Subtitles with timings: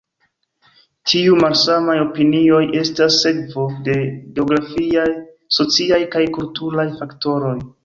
[1.09, 3.99] Tiuj malsamaj opinioj estas sekvo de
[4.39, 5.07] geografiaj,
[5.61, 7.57] sociaj kaj kulturaj faktoroj.